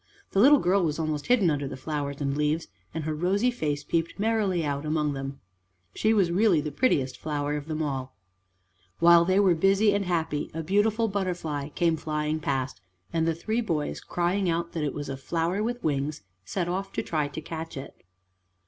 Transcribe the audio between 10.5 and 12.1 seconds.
a beautiful butterfly came